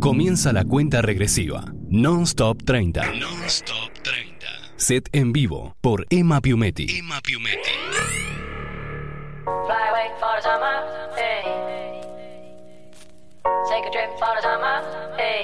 [0.00, 1.64] Comienza la cuenta regresiva.
[1.88, 3.12] Non-Stop 30.
[3.14, 4.46] Non-Stop 30.
[4.76, 6.86] Set en vivo por Emma Piumetti.
[6.98, 7.70] Emma Piumetti.
[9.44, 10.76] Fly away for the summer,
[11.16, 11.42] hey.
[13.68, 15.42] Take a trip for the summer, hey.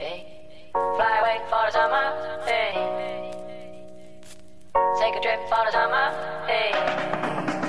[0.00, 0.70] hey.
[0.72, 2.06] Fly away for the summer,
[2.46, 2.72] hey.
[5.00, 6.12] Take a trip for the summer,
[6.46, 7.63] hey.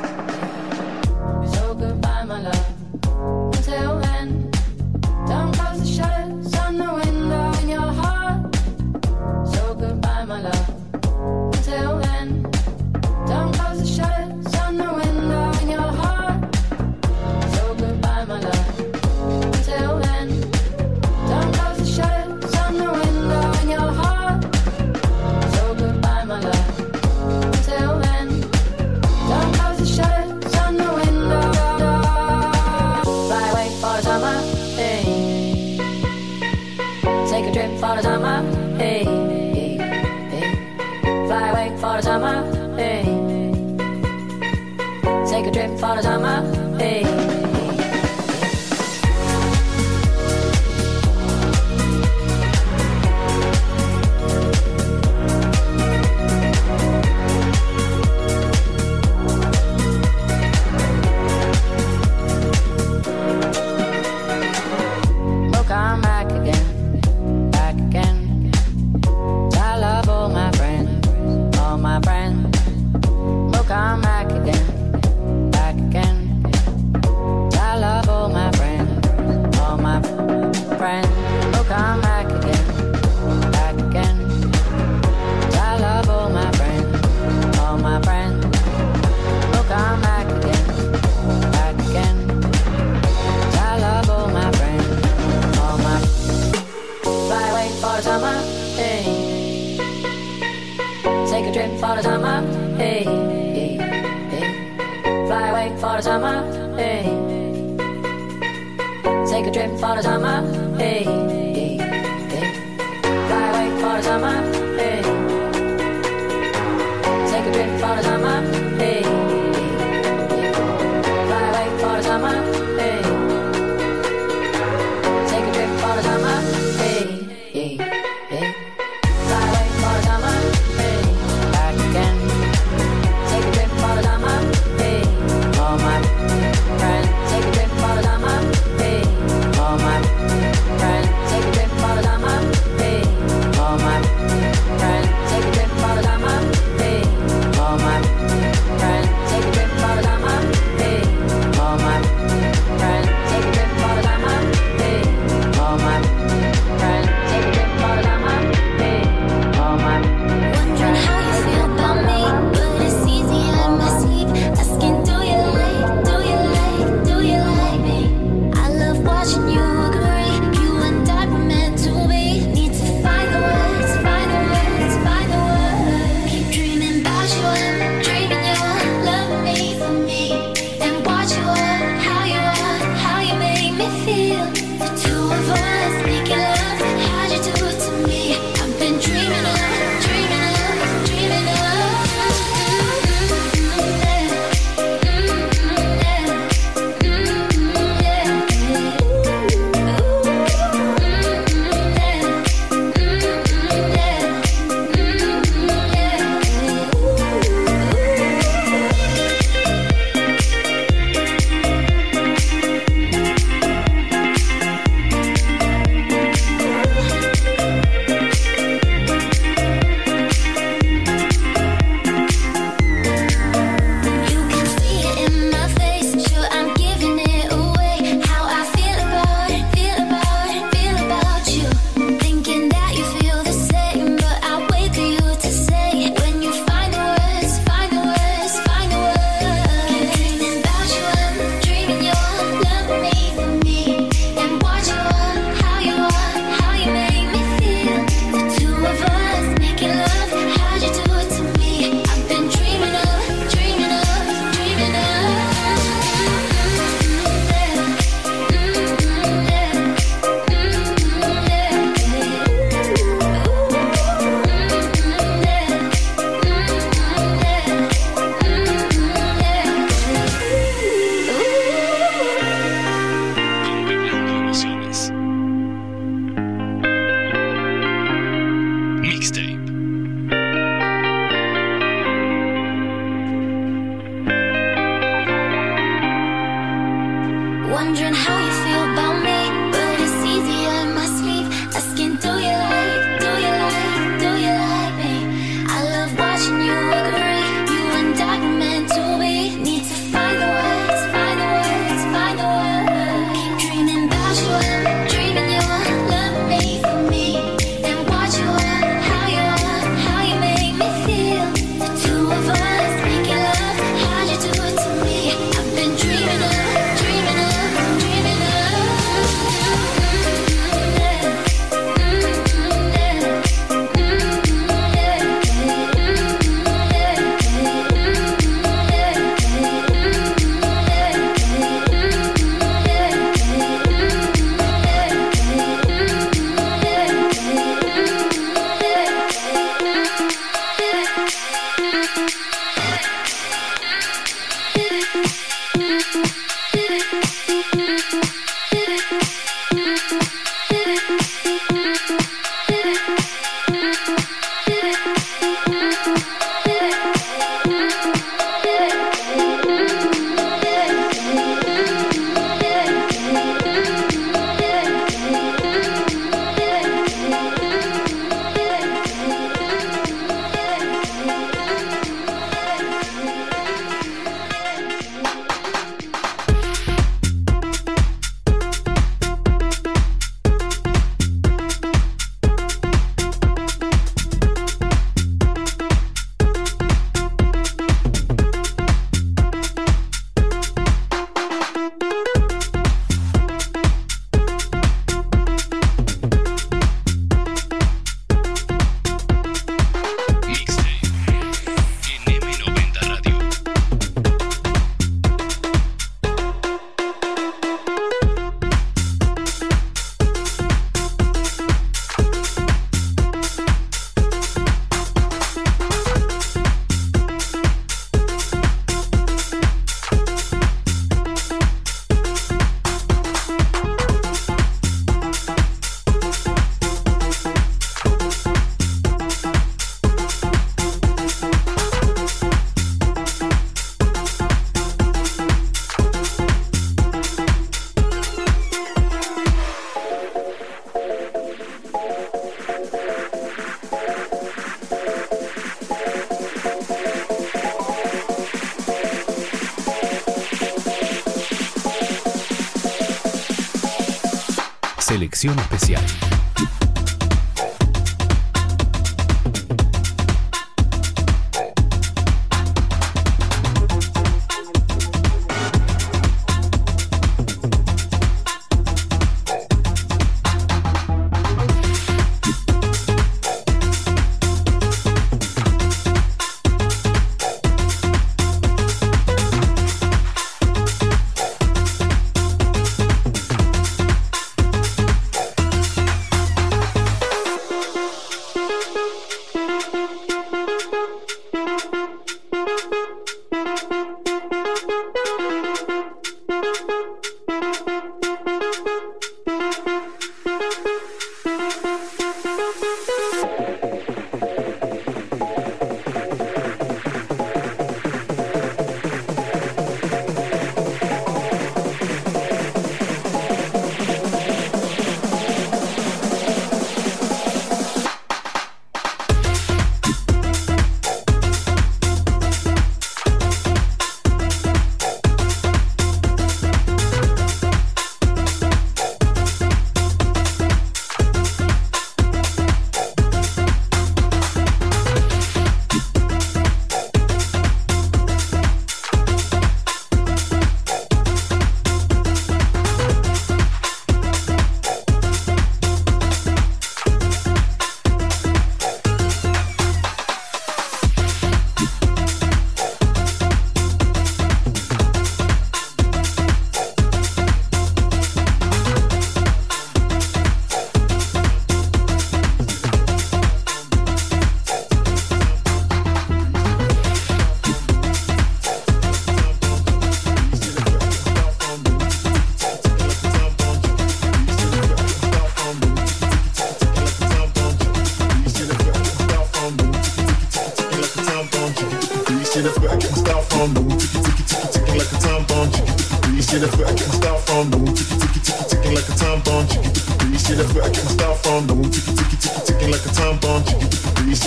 [455.16, 456.04] Selección especial.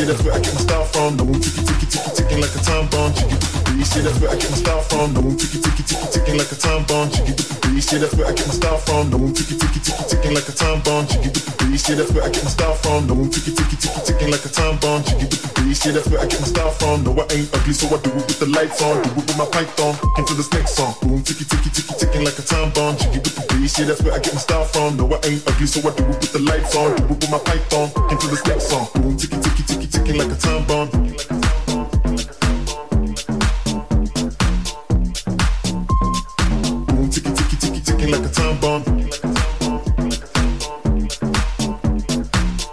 [0.08, 1.16] that's where I get my style from.
[1.16, 3.12] No one ticky ticky ticky ticking like a time bomb.
[3.12, 5.12] Jiggy, that's where I get my style from.
[5.12, 7.10] No one ticky ticky ticky ticking like a time bomb.
[7.10, 7.47] Jiggy,
[7.92, 9.10] yeah, that's where I get my style from.
[9.10, 11.06] No one ticky ticky ticky ticking like a time bomb.
[11.08, 13.06] Jiggy with the bass, yeah, that's where I get my style from.
[13.06, 15.00] No one ticky ticky ticky ticking like a time bomb.
[15.04, 17.04] Jiggy with the bass, yeah, that's where I get my style from.
[17.04, 19.38] No, I ain't ugly, so I do it with the lights on, do it with
[19.38, 19.94] my python.
[20.18, 22.96] Into this next song, boom ticky ticky ticky ticking like a time bomb.
[22.98, 24.96] Jiggy with the bass, yeah, that's where I get my style from.
[24.96, 27.30] No, I ain't ugly, so I do it with the lights on, do it with
[27.32, 27.88] my python.
[28.12, 31.37] Into this next song, boom ticky ticky ticky ticking like a time bomb.
[38.10, 38.82] like a time bomb.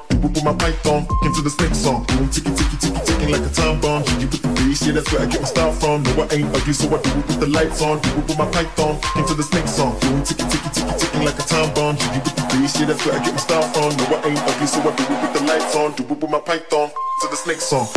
[0.10, 2.06] People put my python, came the snake song.
[2.08, 4.04] Boom, ticky, ticky, ticky, ticking like a time bomb.
[4.20, 6.04] You with the bass, yeah, that's where I get my style from.
[6.04, 8.00] No, I ain't ugly, so I do it with the lights on.
[8.00, 10.00] Do we put my python, into the snake song.
[10.00, 11.98] Doing ticky, ticky, ticky, ticking like a time bomb.
[12.16, 13.92] You put the bass, yeah, that's where I get my style from.
[13.92, 15.92] No, I ain't ugly, so I do it with the lights on.
[16.00, 17.92] Do we put my python, into the snake song.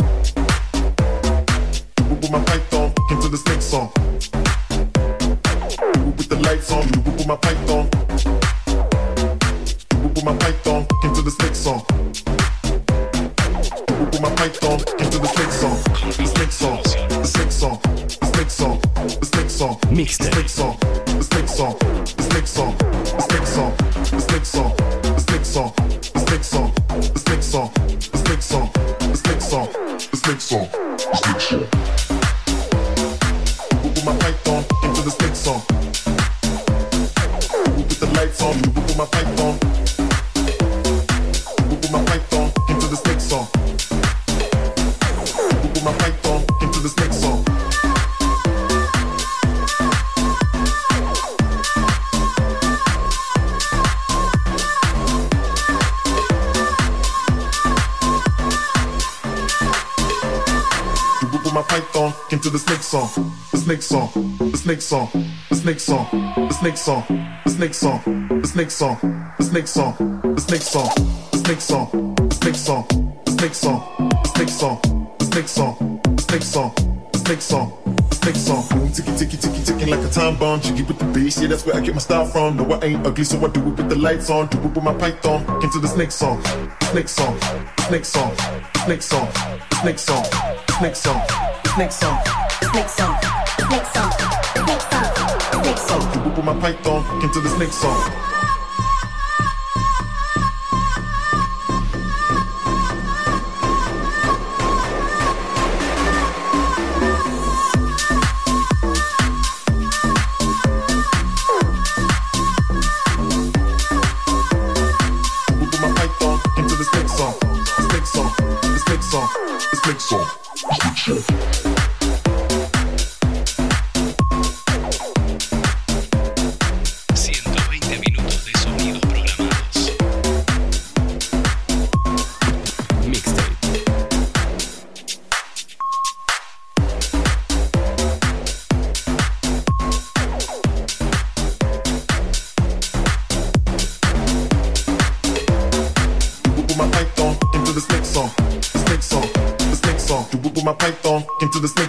[1.95, 3.91] Do we put my python, into the snake song
[6.49, 7.87] lights on, you put my python.
[10.01, 11.85] You put my python into the snake song.
[13.99, 15.77] You put my python into the snake song.
[16.17, 18.81] The snake song, the snake song, the snake song,
[19.19, 20.78] the snake song, Mix the snake song.
[64.89, 65.07] song,
[65.49, 67.03] the snake song, the snake song,
[67.45, 68.97] the snake song, the snake song,
[69.37, 69.95] the snake song,
[70.33, 70.89] the snake song,
[71.31, 72.87] the snake song, the snake song,
[73.23, 73.85] the snake song,
[74.23, 74.79] the snake song,
[75.19, 76.73] the snake song, the snake song,
[77.11, 77.71] the snake song,
[78.09, 78.67] the snake song.
[78.69, 80.59] Boom, ticky, ticky, ticky, ticking like a time bomb.
[80.59, 82.57] Chicky with the bass, yeah, that's where I get my style from.
[82.57, 84.47] No, I ain't ugly, so I do it with the lights on.
[84.47, 85.45] Do it with my python.
[85.61, 86.41] Into the snake song,
[86.89, 87.37] snake song,
[87.85, 88.33] snake song,
[88.85, 89.27] snake song,
[89.83, 90.25] snake song,
[90.79, 91.21] snake song,
[91.75, 92.19] snake song,
[92.73, 93.17] snake song,
[93.69, 94.28] snake song.
[94.69, 95.77] Song.
[95.77, 96.13] Song.
[96.13, 98.38] You whip with my python, into the snake song.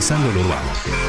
[0.00, 0.99] Regresando al urbano.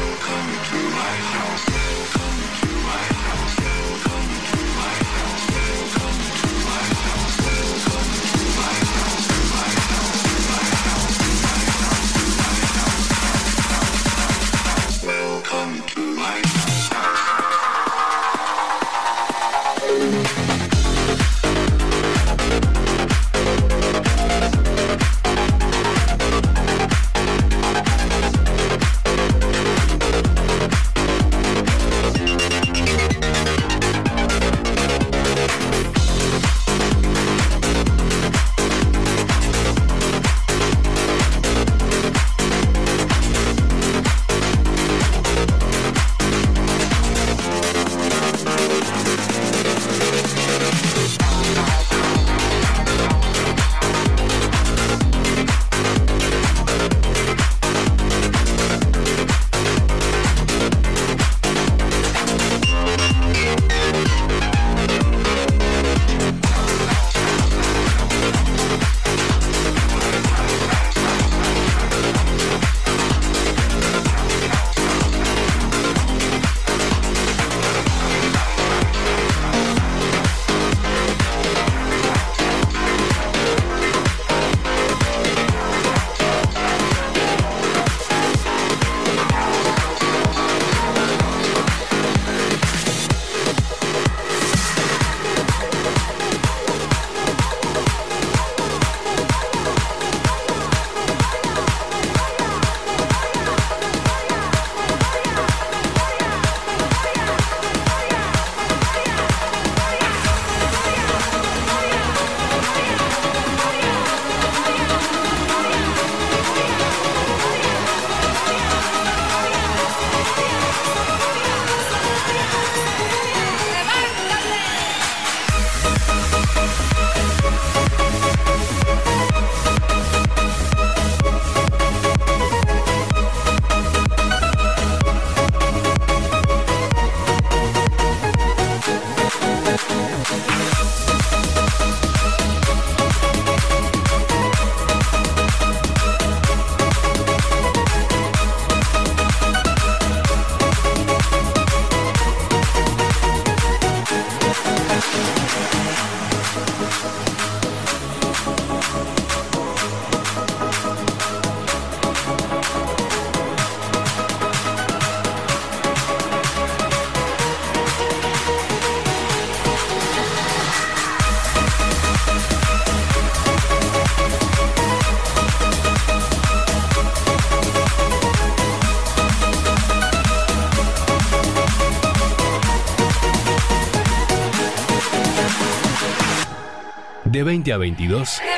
[187.62, 188.51] 20 a 22.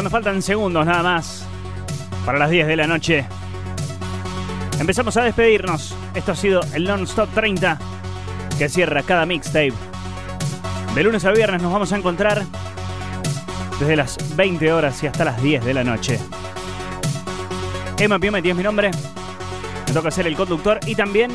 [0.00, 1.44] Cuando faltan segundos nada más
[2.24, 3.26] para las 10 de la noche,
[4.78, 5.94] empezamos a despedirnos.
[6.14, 7.78] Esto ha sido el Non-Stop 30
[8.56, 9.74] que cierra cada mixtape.
[10.94, 12.46] De lunes a viernes nos vamos a encontrar
[13.78, 16.18] desde las 20 horas y hasta las 10 de la noche.
[17.98, 18.92] Emma Piometti es mi nombre.
[19.86, 21.30] Me toca ser el conductor y también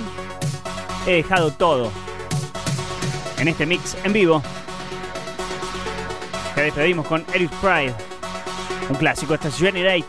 [1.06, 1.92] he dejado todo
[3.38, 4.42] en este mix en vivo.
[6.56, 8.15] Que despedimos con Eric Pride.
[8.90, 10.06] Un clásico, esta es Generate.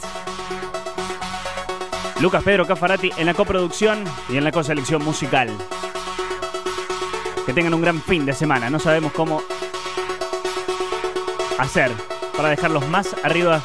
[2.20, 5.50] Lucas Pedro Cafarati en la coproducción y en la coselección musical.
[7.44, 8.70] Que tengan un gran fin de semana.
[8.70, 9.42] No sabemos cómo
[11.58, 11.90] hacer
[12.36, 13.60] para dejarlos más arriba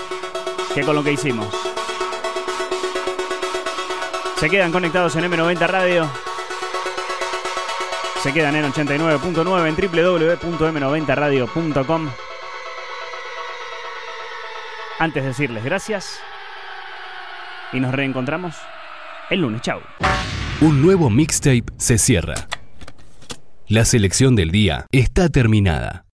[0.74, 1.48] que con lo que hicimos.
[4.40, 6.10] Se quedan conectados en M90 Radio.
[8.24, 12.10] Se quedan en 89.9 en www.m90radio.com.
[15.02, 16.20] Antes de decirles gracias
[17.74, 18.56] y nos reencontramos
[19.32, 19.62] el lunes.
[19.62, 19.82] Chao.
[20.62, 22.36] Un nuevo mixtape se cierra.
[23.68, 26.06] La selección del día está terminada.